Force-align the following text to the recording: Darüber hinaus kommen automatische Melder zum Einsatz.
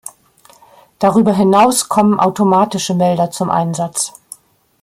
Darüber 0.97 1.31
hinaus 1.31 1.87
kommen 1.87 2.19
automatische 2.19 2.95
Melder 2.95 3.29
zum 3.29 3.51
Einsatz. 3.51 4.13